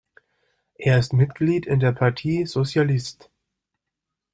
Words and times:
Er 0.79 0.97
ist 0.97 1.13
Mitglied 1.13 1.67
der 1.67 1.91
Parti 1.91 2.47
Socialiste. 2.47 3.27